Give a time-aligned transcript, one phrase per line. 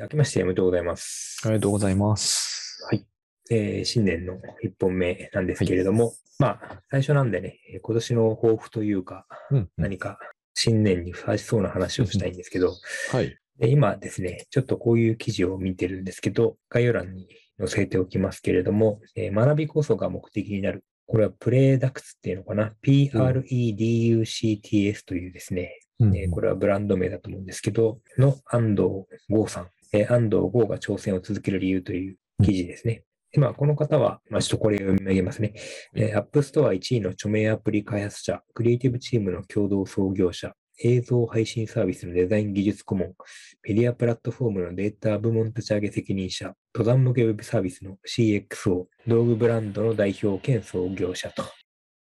[0.00, 1.42] 明けましておめでとうございます。
[1.44, 2.82] ありがとうございます。
[2.90, 3.04] はい。
[3.50, 9.68] えー新年の一本目なんですけれども、まあ、最初なんでね、えー今年の抱負というか、うんうん。
[9.76, 10.18] 何か
[10.54, 12.72] 新年にふさわしそうな話をしたいんですけど、
[13.12, 13.36] はい。
[13.58, 17.28] で今ですね、ちょっとこういう記事を見てるんですけど、概要欄に
[17.58, 20.82] 載せておきますけれども、えー学びこそが目的になる。
[21.06, 28.88] これはプレダクツっていうのかな ?PREDUCTS というですね、うんえーこれはブランド名だと思うんですけど、の安藤
[29.28, 33.04] 剛さん、えー安藤剛が挑戦を続ける理由という記事ですね。
[33.32, 35.54] でまあ、この方は、まあ、ちょっとこれ読み上げますね。
[35.94, 40.52] えー、App Store 1位の著名アプリ開発者、クリエイティブチームの共同創業者、
[40.82, 43.14] 映像配信サービスのデザイン技術顧問、
[43.62, 51.44] メディアプラットフォームのデータ部門立ち上げ責任者、登山向けウェブサービスの CXO、道具ブランドの代表兼創業者と。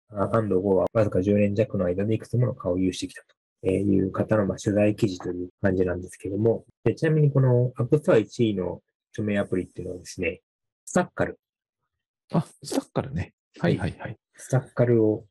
[0.09, 3.42] 安藤剛はわずか10年弱の間でいくつもの顔を有してきたと。
[3.65, 8.81] えーいう方のまあ取材記事という感じなんですけども、でちなみにこの App Store 1位の
[9.13, 10.41] 著名アプリっていうのはですね、
[10.85, 11.39] Staccal、
[12.33, 13.35] あ、 Staccal ね。
[13.59, 14.17] はいはいはい。
[14.35, 15.25] Staccal を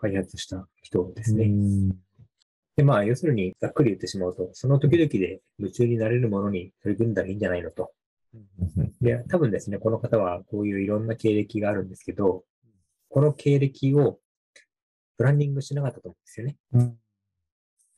[0.00, 1.44] 開発した人ですね。
[1.44, 2.08] うん
[2.76, 7.90] で、まあ、要するにざっくり言ってしまうと、その時々で夢中になれるものに取り組んだらいいんじゃないのと。
[9.00, 12.44] で、多分ですね、この方はこういういろんな経歴があるんですけど、
[13.08, 14.20] この経歴を
[15.16, 16.56] ブランディングしなかったと思うんですよね。
[16.72, 16.96] うん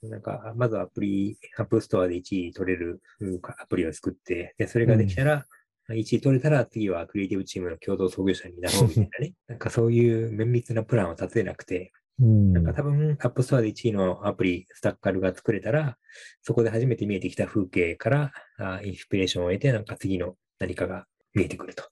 [0.02, 5.44] なんか、まずアプリ、 App Store で1位取れるうんアプリを作って、で、それができたら、
[5.88, 9.34] 1位取れたら次はクリエイティブチームの共同創業者になろうみたいなね。
[9.48, 15.96] なんかそういう綿密なプランを立てなくて、うんなんか多分、 App Store で1位のアプリ、 Staccal が作れたら、
[16.42, 21.84] そこで初めて見えてきた風景から、あインスピレーションを得て、なんか次の何かが見えてくると。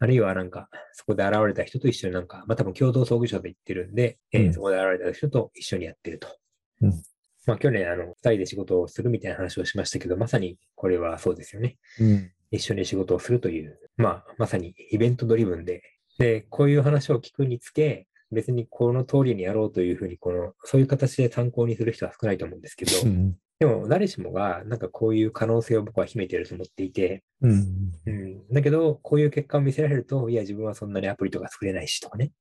[0.00, 6.26] あるいはなんか、そこで現れた人と一緒になんか、まあ多分共同創業者で言ってるんで、えーうんそこで現れた人と一緒にやってると。
[6.82, 7.02] うん。
[7.46, 11.78] まあ去年、あの、二人で仕事をするみたいな話をしましたけど、まさにこれはそうですよね。
[12.00, 12.30] うん。
[12.50, 15.82] 一緒に仕事をするという、まあ、まさにイベントドリブンで、
[16.18, 23.36] で、こういう話を聞くにつけ、別にこの通りにやろうというふうに、この、そういう形で参考にする人は少ないと思うんですけど、うん。
[23.58, 27.92] でも誰しもが、なんかこういう可能性を僕は秘めていると思っていて、うん。
[28.06, 32.32] うん、だけど、こういう結果を見せられると、いや、自分はそんなにアプリとか作れないしとかね、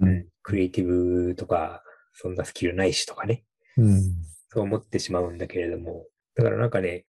[0.00, 0.26] うん。
[0.42, 1.82] クリエイティブとか、
[2.12, 3.44] そんなスキルないしとかね、
[3.76, 4.02] うん。
[4.50, 7.04] そう思ってしまうんだけれども、だからなんかね、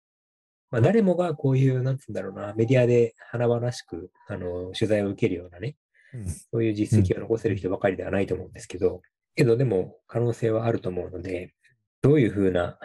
[0.72, 5.76] まあ、誰もがこういう、なんつうんだろうな、メディアで華々しく、あの、取材を受けるようなね、
[6.52, 9.02] そういう実績を残せる人ばかりではないと思うんですけど、
[9.36, 11.54] けどでも可能性はあると思うので、
[12.02, 12.78] どういうふうな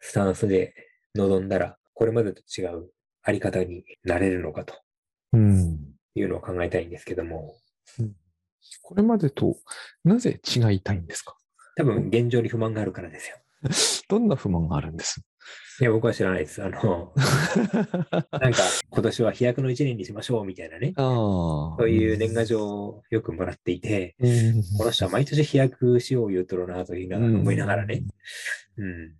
[0.00, 0.74] スタンスで
[1.14, 2.90] 臨んだら、これまでと違う
[3.22, 4.74] あり方になれるのかと
[5.32, 5.78] うん。
[6.14, 7.54] いうのを考えたいんですけども、
[8.82, 9.56] これまでと
[10.04, 11.36] なぜ違いたいんですか？
[11.76, 13.36] 多分現状に不満があるからですよ。
[14.08, 15.20] どんな不満があるんです？
[15.80, 16.62] いや、僕は知らないです。
[16.62, 17.12] あの、
[18.32, 21.76] なんか今年は飛躍の一年にしましょうみたいなね、ああ。
[21.78, 28.04] そういう年賀状をよくもらっていて、うんこの人は毎年飛躍しよう言うとるなというのは思いながらね。
[28.78, 29.14] うん。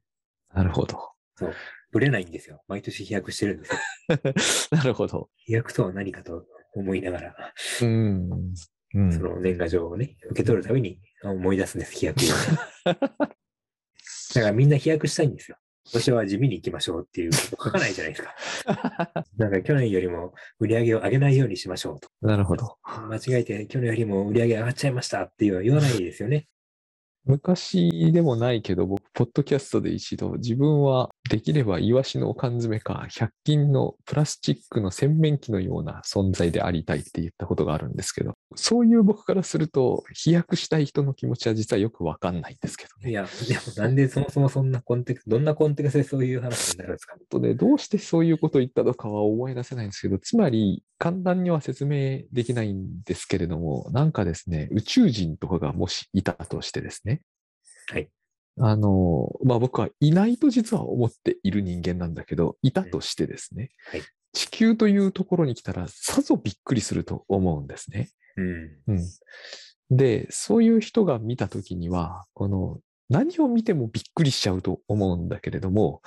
[0.54, 0.98] なるほど。
[1.36, 1.54] そう。
[1.92, 2.62] ぶれないんですよ。
[2.68, 4.72] 毎年飛躍してるんですよ。
[4.78, 5.28] なるほど。
[5.36, 8.54] 飛躍とは何かと思いながら、うん。
[8.96, 12.92] うんその年賀状をね、受け取るたびにあ思い出すんです、飛躍を。
[12.94, 15.58] だからみんな飛躍したいんですよ。
[15.84, 19.24] 今年は地味に行きましょうっていうこと書かないじゃないですか。
[19.36, 22.08] なんか去年よりも売り上げを上げないようにしましょうと。
[22.22, 22.76] なるほど。
[23.08, 26.48] 間違えて去年よりも売り上げ上がっちゃいましたっていうのは言わないですよね。
[27.24, 43.08] 昔でもないけど、僕、ポッドキャストで一度、自分はできればイワシの缶詰か、100均のプラスチックの洗面器のような存在でありたいって言ったことがあるんですけど、そういう僕からすると、飛躍したい人の気持ちは実はよくわかんないんですけどね。
[43.08, 47.16] いや、でもなんでそもそもそんなコンテクスト、どんなコンテクストでそういう話になるんですか？
[47.30, 57.22] とね、どうしてそういうことを言ったのかは思い出せないんですけど、つまり簡単には説明できないんですけれども、なんかですね、宇宙人とかがもしいたとしてですね、
[57.88, 58.10] はい。
[58.58, 64.02] あの、まあ、僕はいないと実は思っている人間なんだけど、いたとしてですね、はい
[64.36, 68.10] 地球というところに来たらさぞびっくりすると思うんですね。
[68.36, 68.70] うん。
[68.88, 69.96] うん。
[69.96, 76.02] で、そういう人が見たときには、この何を見てもびっくりしちゃうと思うんだけれども、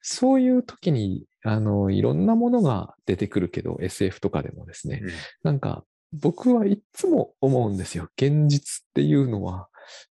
[0.00, 5.10] そういう時に、あの、いろんなものが出てくるけど、SF とかでもですね、うん
[5.42, 8.08] なんか僕はいつも思うんですよ。
[8.16, 9.68] 現実っていうのは、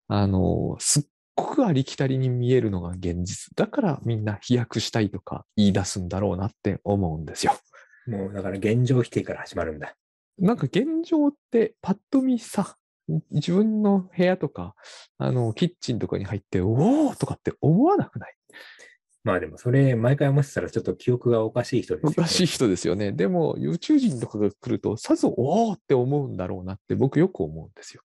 [0.07, 1.03] あの、すっ
[1.45, 3.53] ごくありきたりに見えるのが現実。
[3.55, 7.53] だからみんな飛躍したいとか言い出すんだろうなって思うんですよ。
[8.07, 9.95] もうだから現状否定から始まるんだ。
[10.39, 12.77] なんか現状ってパッと見さ、
[13.29, 14.75] 自分の部屋とか、
[15.17, 18.35] あの、キッチンとかに入って、おおとかって思わなくない？
[19.23, 22.15] まあでもそれ毎回思ってたらちょっと記憶がおかしい人ですよね。
[22.17, 23.11] おかしい人ですよね。
[23.11, 28.01] でも、宇宙人とかが来ると、さぞ、おおって思うんだろうなって僕よく思うんですよ。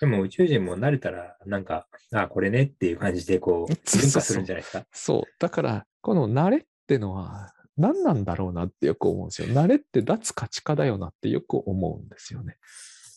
[0.00, 4.86] でも宇宙人も慣れたら、なんか、あ、これねっていう感じでこう、 文化するんじゃないですか？
[4.92, 5.22] そう。
[5.38, 9.48] だから、この慣れってのは何なんだろうなってよく思うんですよ。
[9.48, 12.58] 慣れって脱価値化だよなってよく思うんですよね。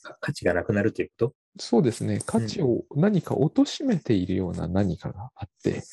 [0.03, 1.35] か価値がなくなるということ？
[1.61, 2.21] そうですね。
[2.25, 5.83] 価値を何か貶としめているような何かがあって、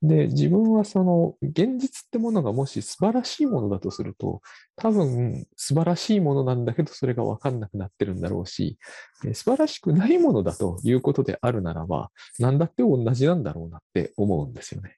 [0.00, 4.40] で、自分はその現実ってものがもし素晴らしいものだとすると、
[4.76, 8.78] 多分素晴らしいものなんだけど、それが分かんなくなってるんだろうし、
[9.26, 14.96] え素晴らしくないものだということであるならば、何だって同じなんだろうなって思うんですよね。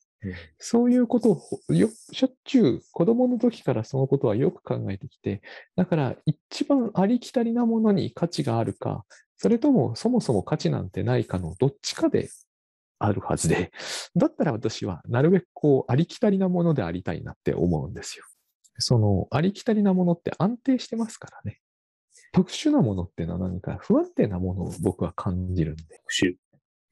[0.58, 5.42] そういうことをよしょっちゅう子供の時からそのことはよく考えてきて、
[5.74, 9.04] だから一番ありきたりなものに価値があるか、
[9.42, 12.30] それともそもそも価値なんてないかのどっちかで
[13.00, 13.72] あるはずで、
[14.14, 18.24] だったら私はなるべくこうありきたりなものでありたいなって思うんですよ。
[18.78, 21.58] そのありきたりなものって安定してますからね。
[22.32, 25.82] 特殊なものっていうのは何か不安定なものを僕は感じるんで。
[25.88, 26.36] 特殊。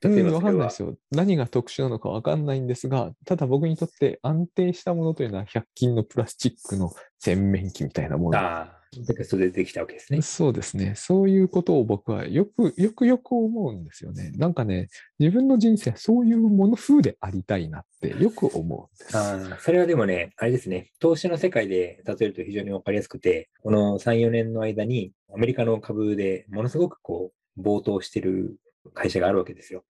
[0.02, 0.96] うん、例えばわかんないですよ。
[1.12, 8.79] 何が特殊なのかわかんないんですが、ただ僕にとって安定したものというのは100均のプラスチックの洗面器みたいなもの。
[9.24, 10.20] それでできたわけですね。
[10.20, 10.94] そうですね。
[10.96, 14.32] そういうことを僕はよく、よくよく思うんですよね。
[14.36, 14.88] なんかね、
[15.20, 19.16] 自分の人生はそういうもの風でありたいなってよく思うんです。
[19.16, 28.58] ああ、それはでもね、あれですね、投資の世界で例えると非常にわかりやすくて、この3、4年の間にアメリカの株でものすごくこう、暴騰してる
[28.94, 29.84] 会社があるわけですよ。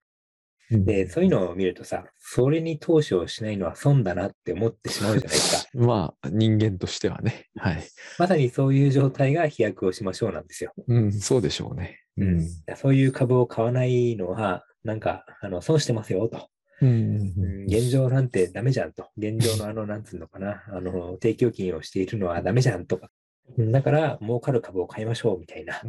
[0.71, 5.69] で、そういうのを見るとさ、それに投資をしないのは損だなって思ってしまうじゃないですか。
[5.77, 7.47] まあ、人間としてはね。
[7.55, 7.83] はい。
[8.17, 10.73] まさにそういう状態が飛躍をしましょうなんですよ。
[10.87, 11.99] うん、そうでしょうね。
[12.17, 12.47] うん。
[12.77, 16.49] そういう株を買わないのは、なんか、あの、損してますよと。
[16.81, 19.09] うんうん現状なんてダメじゃんと。
[19.15, 23.09] 現状のあの、なんつうのかな、 あの、提供金をしているのはダメじゃんとか。
[23.57, 25.81] うんだから、儲かる株を買いましょうみたいな。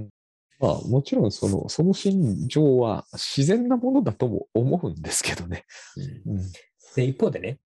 [0.62, 5.64] まあ、もちろんその、その心情は自然なものだとも思うんですけどね。
[6.24, 6.42] うんうん。
[6.94, 7.58] で、一方でね、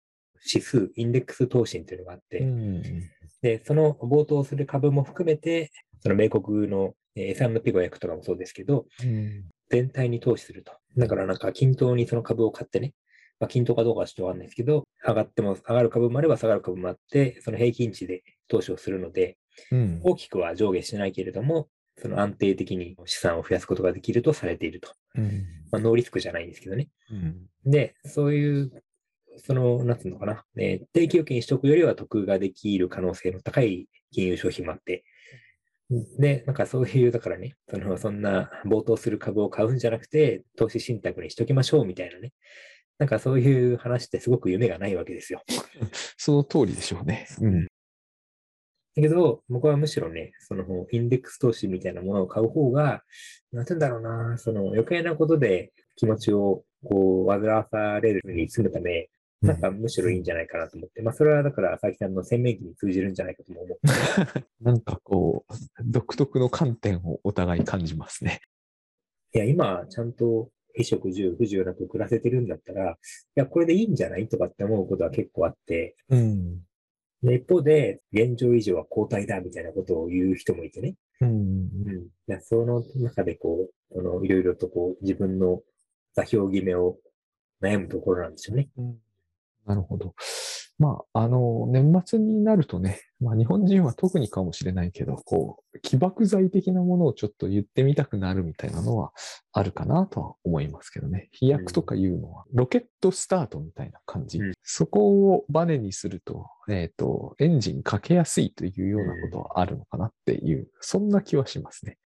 [0.50, 2.82] 指数、インデックス投信っていうのがあって、うん
[3.42, 5.70] で、その冒頭する株も含めて、
[6.00, 10.72] その米国のえー S&P500 とかもそうですけど、うん全体に投資すると。
[10.96, 12.94] だからなんか均等にその株を買ってね、
[13.40, 19.36] まあ、均等かどうかはちょっとわかんないですけど、上がっても上がる株もあれば下がる株もあって、その平均値で投資をするので、
[19.72, 24.92] うん大きくは上下しないけれども、その安定的に資産を増やすことができるとされていると。
[25.16, 26.88] うんまあ、ノーリスクじゃないんですけどね。
[27.10, 28.70] うんで、そういう、
[29.38, 35.04] その、なんつうのかな、えー定期預金取得よりは得ができる可能性の高い金融商品もあって、
[36.18, 42.32] で、なんかそういう、だからね、その、そんな冒頭する株を買うんじゃなくて、投資信託にしときましょうみたいなね。
[42.98, 45.42] なんかそういう話ってすごく夢がないわけですよ。
[46.16, 47.26] その通りでしょうね。
[47.40, 47.66] うん。
[48.96, 53.02] だけど、僕はむしろね、そのインデックス投資みたいなものを買う方が、
[53.52, 59.08] なんて言うんだろうな、その余計なことで気持ちをこう、煩わされるに済むため、
[59.42, 63.78] なんかむしろいいんじゃないかなと思って、まあそれはだから、佐々木さんの洗面器に通じるんじゃないかとも思う。
[64.64, 65.52] なんかこう、
[65.84, 68.40] 独特の観点をお互い感じますね。
[69.34, 72.96] いや、今、ちゃんと衣食住、不自由なく暮らせてるんだったら、い
[73.34, 74.26] や、これでいいんじゃない？
[74.28, 76.60] とかって思うことは結構あって、うん。
[77.22, 80.94] で一方で、現状維持は後退だみたいなことを言う人もいてね。
[81.20, 81.68] うん。
[82.28, 82.40] うん。
[82.42, 85.62] その中でこう、そのいろいろとこう、自分の
[86.14, 86.96] 座標決めを
[87.62, 88.68] 悩むところなんですよね。
[88.76, 88.96] うん
[89.66, 90.14] なるほど。
[90.78, 99.12] まあ、あの、年末になるとね、 まあ日本人は特にかもしれないけど、こう、起爆剤的なものをちょっと言ってみたくなるみたいなのは
[99.52, 101.28] あるかなとは思いますけどね。
[101.32, 104.38] 飛躍とかいうのは、ロケットスタートみたいな感じ。
[104.38, 111.98] うんそこをバネにすると、えっ、と、エンジンかけやすいというようなことはあるのかなっていう、そんな気はしますね。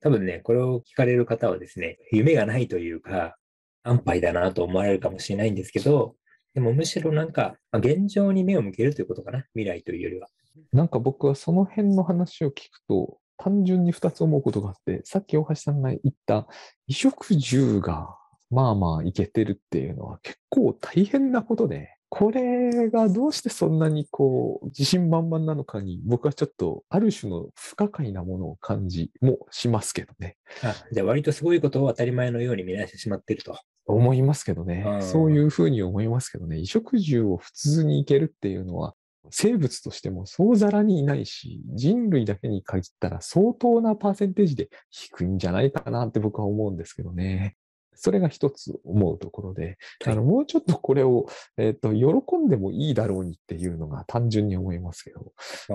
[0.00, 3.36] 多分ね、これを聞かれる方はですね、夢がないというか、
[3.84, 6.16] 安牌だなと思われるかもしれないんですけど、
[6.54, 9.46] でもむしろなんか、現状に目を向けるということかな。
[9.54, 10.28] 未来というよりは。
[10.72, 16.50] なんか僕はその辺の話を聞くと、単純に2つ思うことがあって、さっき大橋さんが言った、衣
[16.88, 18.16] 食住が
[18.50, 30.36] まあまあいけてるっていうのは結構大変なことで、これがどうしてそんなにこう、自信満々なのかに、僕はちょっとある種の不可解なものを感じもしますけどね。
[30.62, 33.58] あ、じゃあ割とすごいことを当たり前のように見なしてしまっていると。
[33.86, 34.96] 思いますけどねう。
[34.98, 36.56] んそういうふうに思いますけどね。
[36.56, 38.92] 衣食住を普通にいけるっていうのは、
[39.30, 47.56] 生物としてもそうざらにいないし、人類だけに限ったら相当なパーセンテージで低いんじゃないかなって僕は思うんですけどね。
[47.94, 50.12] それが一つ思うところで、はい。
[50.14, 55.32] あのもうちょっとこれを、えっと喜んでもいいだろうにっていうのが単純に思いますけど、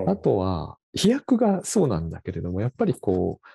[0.07, 3.47] あとは、飛躍がそうなんだけれども、やっぱりこう、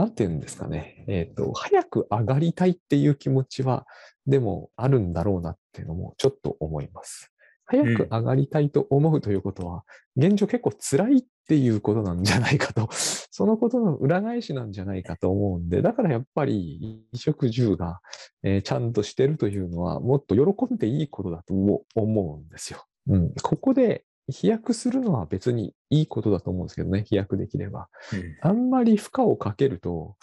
[0.00, 3.86] なんて言うんですかね、えっ、と、早く上がりたいっていう気持ちは、
[4.26, 7.32] でもあるんだろうなっていうのもちょっと思います。
[7.68, 9.84] 早く上がりたいと思うということは、
[10.16, 12.88] 現状結構辛いっていうことなんじゃないかと、
[13.30, 18.00] そのことの裏返しなんじゃないかと思うんで、だからやっぱり衣食住が、
[18.42, 22.84] えーちゃんとしてるというのは、もっと喜んでいいことだとも思うんですよ。
[23.06, 27.88] うん、ここで飛躍するのは別にいいことだと思うんですけどね、飛躍できれば。
[28.12, 30.16] うんあんまり負荷をかけると、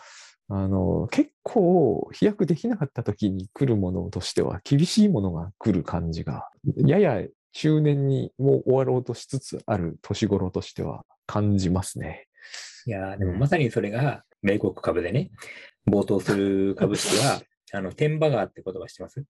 [0.47, 7.23] あの、結構飛躍できなかった時に来るものとしては厳しいものが来る感じが、やや
[7.53, 12.27] 中年にもう終わろうとしつつある年頃としては感じますね。
[12.85, 15.31] いやーでもまさにそれが、米国株でね、
[15.89, 17.41] 冒頭する株式は、
[17.73, 19.23] あの、テンバガーって言葉知ってます？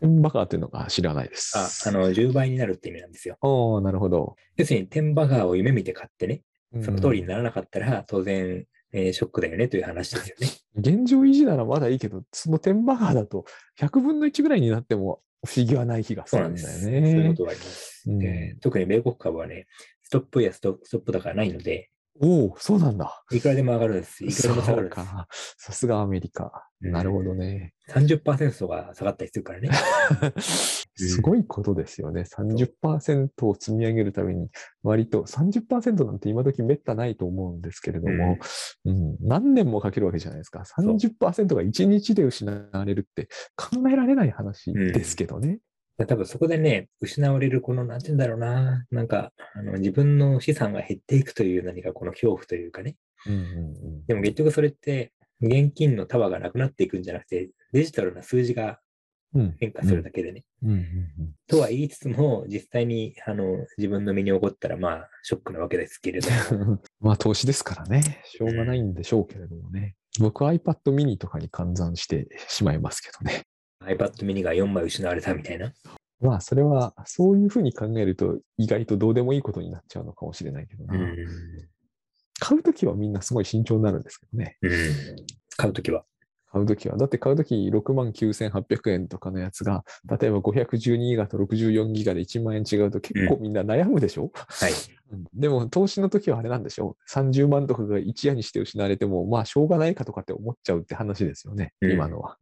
[0.00, 1.52] テンバガーっていうのが知らないです。
[1.86, 3.36] あ、あの、10倍になるって意味なんですよ。
[3.42, 4.36] おーなるほど。
[4.56, 10.48] 要するに、テンバガーを夢見て買ってね、うんその通りにならなかったら、当然、えーショックだよねという話ですよね。
[10.76, 13.44] 現状維持ならまだいいけど、そのテンバガーだと
[13.80, 17.10] 100分の1ぐらいになっても不思議はない気がするんだよそうなんです。
[17.10, 17.34] そういうこね。
[17.34, 18.04] とがあります。
[18.06, 19.66] うんで特に米国株はね、
[20.02, 21.88] ストップやストストップ高がないので、
[22.20, 23.24] おお、そうなんだ。
[23.32, 24.24] いくらでも上がるんです。
[24.24, 25.54] いくらでも下がるんです。
[25.56, 26.68] さすがアメリカ。
[26.82, 27.72] うんなるほどね。
[27.88, 29.70] 30%が下がったりするからね。
[31.08, 32.22] すごいことですよね。
[32.22, 34.48] 30%を積み上げるために、
[34.82, 38.38] 割と30%なんて今時めったないと思うんですけれども、
[38.84, 40.60] うん何年もかけるわけじゃないですか。
[40.60, 45.58] う30%が1日で失われるって考えられない話ですけどね。
[46.06, 52.96] 多分そこでね、失われるこの、なんて言うんだろうな、なんか、あの自分の資産が減っていくという何かこの恐怖というかね。
[53.26, 53.42] うんうんう
[53.88, 58.76] んでも結局それって、現金の束がなくなっていくんじゃなくて、デジタルな数字がうん
[59.58, 60.44] 変化するだけでね。
[60.62, 60.82] うんうんうん
[61.48, 66.80] とは言いつつも、実際にあの自分の身に起こったら、まあ、ショックなわけですけれども。
[67.00, 68.22] まあ投資ですからね。
[68.24, 69.96] しょうがないんでしょうけれどもね。
[70.18, 73.42] 僕 iPad mini とかに換算してしまいますけどね。
[73.84, 75.72] iPad mini が4枚失われたみたいな。
[76.20, 80.94] まあそれはそういうふうに考えると意外とどうでもいいことになっちゃうのかもしれないけどな。
[80.94, 81.16] うん。
[82.38, 84.56] 買うときはみんなすごい慎重になるんですけどね。
[84.62, 84.70] うん。
[85.56, 86.04] 買うときは。
[86.52, 86.96] 買うときは。
[86.98, 89.84] だって買うとき6万9800円とかのやつが、
[90.20, 94.72] 例えば512ギガと64ギガで1万円違うと結構みんな悩むでしょ、はい。
[94.72, 94.76] うん
[95.34, 102.38] でも投資の時はあれなんでしょ ?30 万とかが一夜にして失われても、まあしょうがないかとかって思っちゃうって話ですよね、うん今のは。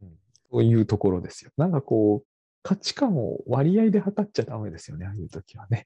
[0.49, 1.51] そういうところですよ。
[1.57, 2.27] なんかこう、
[2.63, 5.85] 価値観を割合で測っちゃダメですよね、ああいう時はね。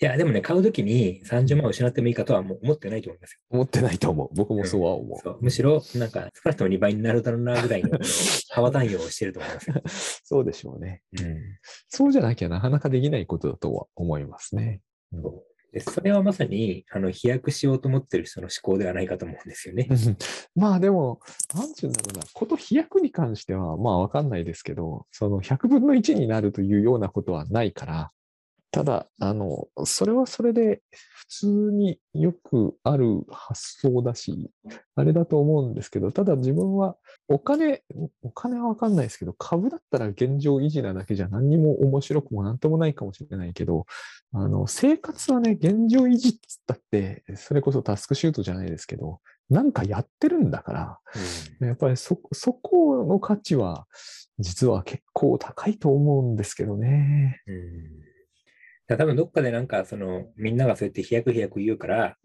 [0.00, 3.38] いや、でもね、買うときに30万を失ってもいいかとはもう思ってないと思いますよ。
[3.50, 4.28] 思ってないと思う。
[4.34, 5.18] 僕もそうは思う。
[5.18, 7.98] そうむしろ、なんか、少なくとも2倍になるだろうなぐらいの
[8.50, 9.82] 幅単位をしてると思いますよ。
[10.24, 11.02] そうでしょうね。
[11.18, 11.38] うん
[11.88, 14.80] そうじゃなきゃなかなかできないことだとは思いますね。
[15.12, 15.22] うん
[15.72, 19.86] でそれはまさに、あの、飛躍しようと思ってる人の思考ではないかと思うんですよね。
[20.56, 21.20] まあでも、
[21.54, 28.12] なんていうんだろうな、こと飛躍に関しては、まあわかんないですけど、その100分の1になるというようなことはないから、
[28.70, 34.50] ただ、あの、それはそれで普通によくある発想だし、
[34.94, 36.96] あれだと思うんですけど、ただ自分は
[37.28, 37.82] お金、
[38.22, 43.86] お金はわかんないですけど、株だったら現状維持なだけじゃ何にも面白くもなんともないかもしれないけど、
[44.32, 50.98] あの、生活はね、現状維持っつったって、それこそタスクシュートじゃないですけど、なんかやってるんだから、
[51.66, 53.86] やっぱりそ、そこの価値は、
[54.38, 57.40] 実は結構高いと思うんですけどね。
[57.46, 58.17] うん
[58.96, 62.16] 多分どっかでなんかそのみんながそうやって飛躍飛躍言うから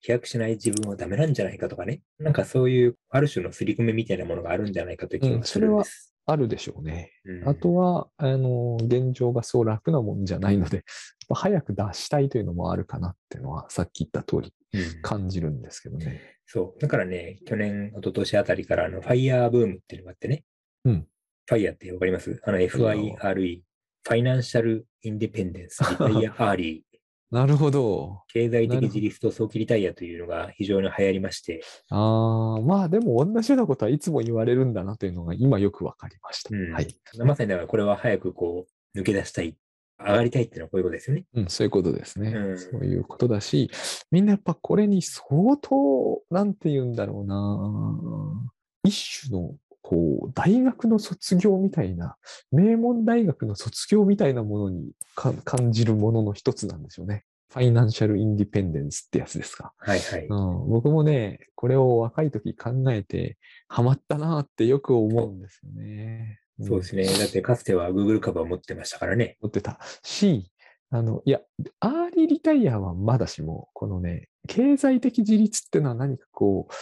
[0.00, 6.14] 飛躍しない自分はダメなんじゃないかとかねなんかそういうある種の刷り込みみたいなものがあるんじゃないかという気がするんです。
[6.26, 7.10] あるでしょうね。
[7.26, 10.82] うんあとは、あの、現状がそう楽なもんじゃないので、
[11.28, 16.22] まあ早く脱したいというのもあるかなっていうのは、さっき言った通りうん感じるんですけどね。
[16.46, 16.80] そう。
[16.80, 20.44] だからね、去年、一昨年あたりからあの FIRE ブームっていうのがあってね。
[20.86, 21.06] うん
[21.46, 22.40] FIRE ってわかります？
[22.42, 23.60] あの FIRE、
[24.06, 26.94] Financial Independence、Retire Early、
[27.34, 28.22] なるほど。
[28.28, 36.54] 経済的自立と早期リタイアというのが非常に流行りまして、ああ、まあでも同じようなことはいつも言われるんだなというのが今よくわかりました。
[36.54, 36.96] うんはい。
[37.24, 39.56] まさにだからこれは早くこう抜け出したい、
[39.98, 41.24] 上がりたいっていうのはこういうことですよね。
[41.34, 42.28] うん、そういうことですね。
[42.28, 43.68] うんそういうことだし、
[44.12, 48.50] みんなやっぱこれに相当、なんて言うんだろうな、
[48.84, 52.16] 一種の、こう、大学の卒業みたいな、
[52.50, 57.24] 名門大学の卒業みたいなものにか感じるものの一つなんですよね。
[57.52, 59.74] ファイナンシャルインディペンデンスってやつですか。
[59.76, 60.26] はいはい。
[60.26, 63.36] うん、僕もね、これを若い時考えて、
[63.68, 66.40] ハマったなってよく思うんですよね。
[66.62, 67.04] そうですね。
[67.04, 69.36] だってかつては Google 株を持ってましたからね。
[69.42, 70.50] 持ってたし、
[70.88, 71.42] あの、いや、
[71.80, 76.74] アーリーリタイアはまだしも、このね、経済的自立っていうのは何かこう、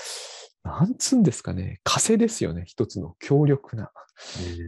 [0.64, 3.90] なんつうんですかね、枷ですよね、一つの強力な。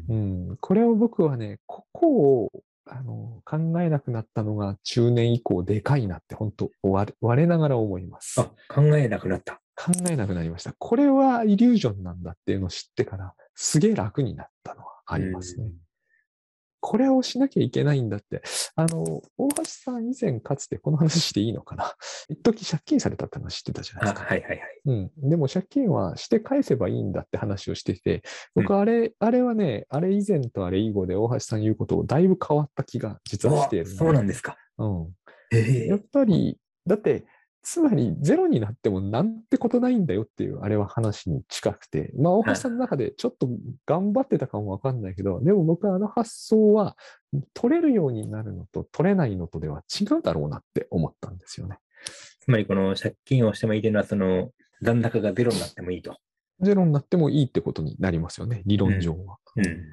[0.08, 2.52] うん、これを僕はね、ここを
[2.86, 8.40] あの考えなくなったのが中年以降でかいなって本当我我ながら思います。
[8.40, 9.60] あ、考えなくなった。
[9.76, 10.72] 考えなくなりました。
[10.78, 15.66] これはイリュージョンなんだっていうのを知ってから、すげえ楽になったのはありますね。
[16.86, 18.42] これをしなきゃいけないんだって。
[18.76, 21.90] あの、大橋さん以前かつてこの話していいのかな？
[22.28, 24.28] 一時借金されたって話知ってたじゃないあ、ですか。
[24.28, 24.80] はいはいはい。
[24.84, 25.30] うん。
[25.30, 28.22] でも借金はして返せばいいんだって話をしてて、
[28.54, 34.58] 僕あれ、あれはね、あれ以前とあれ以後で大橋さん言うことをだいぶ変わった気が実はしているあそうなんですか。
[34.76, 35.16] うん。
[35.54, 37.24] えやっぱり、だって、
[37.64, 43.48] つまりゼロになってもなんてことないんだよっていう、あれは話に近くて、まあ、大橋さんの中でちょっと
[43.86, 46.96] 頑張ってたかもわかんないけど、でも僕はあの発想は、
[47.54, 51.78] 取れるようになるのと取れないのとでは違うだろうなって思ったんですよね。
[52.40, 54.50] つまりこの借金をしてもいいというのは、その
[54.82, 56.16] 残高がゼロになってもいいと。
[56.60, 59.38] ゼロになってもいいってことになりますよね、理論上は。
[59.56, 59.90] うん。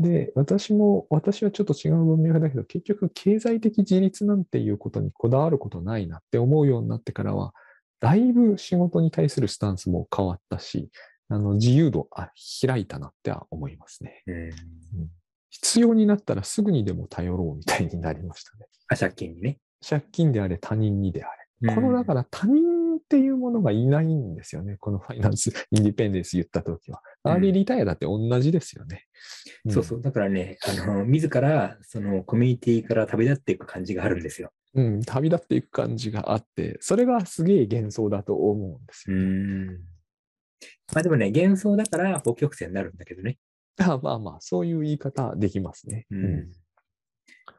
[0.00, 7.52] で、私も、私はちょっと違う文脈だけど、結局、経済的自立なんていうことにこだわることないなって思うようになってからは、
[8.00, 10.90] だいぶ仕事に対するスタンスも変わったし、
[11.28, 12.30] あの自由度あ
[12.66, 14.22] 開いたなっては思いますね。
[14.26, 14.50] うん。
[15.50, 18.66] 必要になったらすぐにでも頼ろうみたいになりましたね。
[18.88, 19.58] あ、借金にね。
[19.86, 21.28] 借金であれ、他人にであ
[21.62, 21.74] れ。
[21.74, 22.69] このだから他人
[23.10, 24.76] っていうものがいないんですよね。
[24.78, 27.02] このファイナンス インディペンデンス言ったときは。
[27.24, 29.04] うんアーリーリタイアだって同じですよね。
[29.68, 30.00] んそうそう。
[30.00, 34.52] だからね、あの、自ら、そのコミュニティから旅立っていく感じがあるんですよ。
[34.72, 39.18] うん、旅立っていく感じがあって、それがすげえ幻想だと思うんですうよ。
[39.18, 39.66] ん。
[40.94, 43.38] まあでもね、幻想だから北極星になるんだけどね。
[43.78, 46.06] あまあまあ、そういう言い方できますね。
[46.10, 46.52] うん。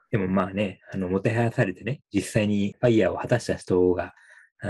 [0.10, 4.14] でもまあね、あの、もてはやされてね、実際にファイヤーを果たした人が、あ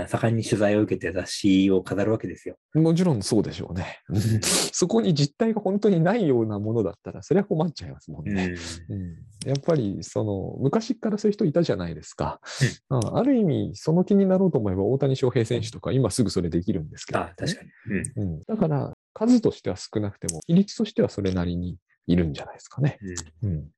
[0.08, 2.56] 盛んに取材を受けて雑誌を飾るわけですよ。
[2.74, 4.00] うんもちろんそうでしょうね。
[4.72, 8.34] そこに実態が本当にないようなものだったら、それは困っちゃいますもんうん。
[8.34, 8.54] ね。
[8.88, 12.40] うんやっぱり、その、昔からそういう人いたじゃないですか。
[12.90, 17.70] うんある意味、その気になろうと思えば、大谷翔平選手とか、今すぐそれできるんですけど、あ、確かに。
[18.16, 18.32] うん。
[18.34, 18.40] うん。
[18.46, 21.76] だから、数としては少なくても、比率としてはそれなりに
[22.06, 22.98] いるんじゃないですかね。
[23.42, 23.68] うんうん。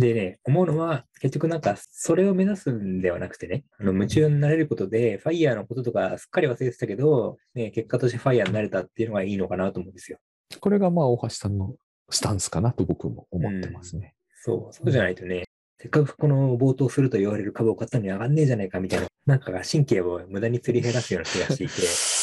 [0.00, 10.18] でね、思うのは、結局なんか、それを目指すんではなくてね、あの夢中になれることで、ファイヤーのこととかすっかり忘れてたけど、ね、結果としてファイヤーになれたっていうのがいいのかなと思うんですよ。
[10.58, 11.74] これがまあ、大橋さんの
[12.08, 14.14] スタンスかなと僕も思ってますね。
[14.42, 15.44] そう、そうじゃないとね、
[15.78, 21.72] せっかくこの冒頭すると言われる株を買ったのに上がんねえじゃないかみたいな、なんかが神経を無駄に釣り減らすような気がしていて、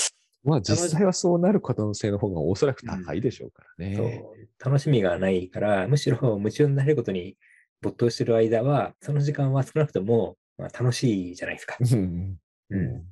[0.43, 3.95] まあ実際はそうなる可能性の方がおそらく高いでしょうからね。
[3.95, 7.35] そう楽しみがないから、むしろ夢中になれることに
[7.81, 11.77] 没頭してる間は、その時間は少なくとも、まあ、楽しいじゃないですか。
[11.79, 12.37] うん
[12.69, 13.03] うん。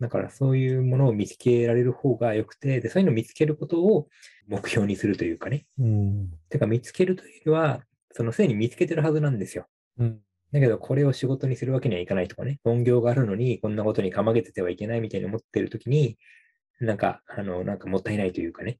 [0.00, 4.08] だからそういうものを見つけられる方が良くて、で、そういうのを見つけることを
[4.46, 5.66] 目標にするというかね。
[5.78, 9.66] うんてか見つけるというよりは、そのすでに見つけてるはずなんですよ。
[9.98, 10.20] うん
[10.52, 16.18] だけど、これを仕事にするわけにはいかないとかね、本業があるのに、こんなことにかまげててはいけないみたいに思ってるときに、
[16.80, 18.78] なんか、あの、なんかもったいないというかね。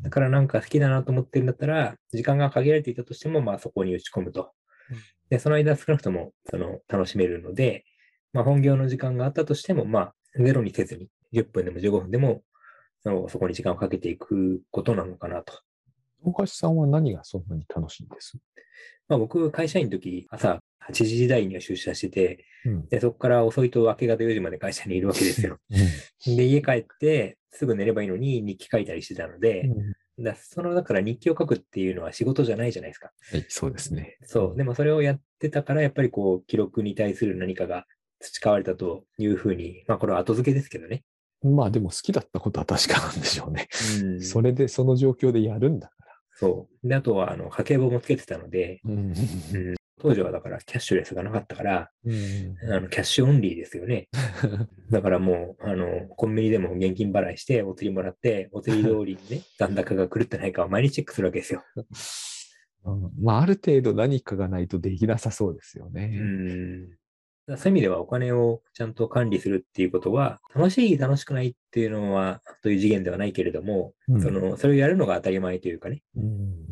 [0.00, 4.52] だからなんか好きだなと思ってるんだったら、時間が限られていたとしても、まあそこに打ち込むと。
[5.30, 7.84] で、その間少なくとも、その、楽しめるので、
[8.32, 12.42] まあ本業の時間があったとしても、まあ、ゼロにせずに、10分でも15分でも、
[13.28, 15.60] そこに時間をかけていくことなのかなと。
[16.24, 18.38] 大橋さんは何がそんなに楽しいんです？
[19.08, 20.58] まあ僕、会社員の時、朝
[20.88, 25.58] 8時台には出社してて、うんで、そこから遅いと明け方4時まで会社にいるわけですよ。
[26.26, 29.68] で、家帰って、すぐ寝ればいいのに日記書いたりしてたので、
[30.18, 33.12] だその、だから日記を書くっていうのは仕事じゃないじゃないですか。
[33.30, 34.16] はい、そうですね。
[34.24, 34.56] そう。
[34.56, 37.86] でもそれをやってたから、やっぱりこう、記録に対する何かが
[38.20, 41.04] 培われたというふうに、まあこれは後付けですけどね。
[41.42, 43.68] まあでも好きだったことは確かなんでしょうね。
[44.02, 44.22] うん。
[44.22, 45.94] それでその状況でやるんだか
[46.42, 46.88] そう。
[46.88, 48.92] で、あとは、あの、家計簿もつけてたので、ら。
[48.92, 54.08] うんうん、当時はだからキャッシュレスがなかったから、うんあの、キャッシュオンリーですよね。
[54.90, 61.62] だからもう、あの、コンビニでも現金払いして、お釣りもらって、お釣り通りにね、 残高が狂ってないかを毎日チェックするわけですよ。
[61.76, 66.06] うんまあある程度何かがないとできなさそうですようね。
[66.08, 66.88] ん。
[67.48, 76.02] そういう意味ではお金をちゃんと管理するっていうことは、楽しい、楽しくないっていうのは、という次元ではないけれども、うんその、それをやるのが当たり前というかね。
[76.16, 76.24] うん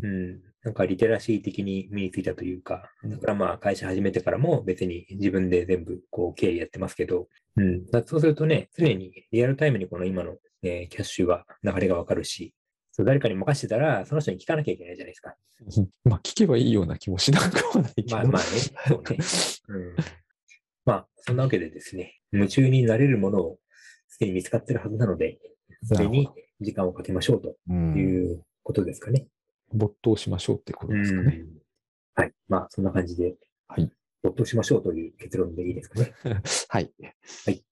[0.03, 0.41] うん。
[0.63, 7.87] なんかリテラシー的に身についたというか、だからまあ会社始めてからも別に自分で全部こう経理やってますけど、うん。
[7.87, 12.55] だそうするとね、常にリアルタイムにこの今の、ね、キャッシュが流れがわかるし、
[12.93, 15.35] そう誰かに任せてたら、その人に聞かなきゃいけないじゃないですか。
[16.05, 18.17] まあ、聞けばいいような気もしなくはないけど。
[18.17, 18.49] まあまあね、
[18.89, 19.19] そうね。
[19.69, 19.97] うん。
[20.85, 23.59] まあ、そんなわけでですね、夢中になれるものを
[24.09, 25.39] すでに見つかってるはずなので、
[25.83, 26.29] それに
[26.61, 29.27] 時間をかけましょうとうんいうことですかね。
[29.73, 31.37] 没頭しましょうってことですかね。
[31.41, 31.61] うん
[32.15, 32.33] はい。
[32.49, 33.37] まあ、そんな感じで、
[33.69, 33.91] はい。
[34.23, 36.13] 没頭しましょうという結論でいいですかね。
[36.69, 36.93] はい。
[37.47, 37.65] はい。